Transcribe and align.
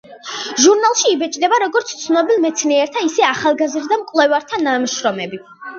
ჟურნალში 0.63 1.05
იბეჭდება 1.15 1.59
როგორც 1.65 1.93
ცნობილ 2.05 2.41
მეცნიერთა, 2.49 3.07
ისე 3.11 3.29
ახალგაზრდა 3.31 4.05
მკვლევართა 4.05 4.65
ნაშრომები. 4.69 5.47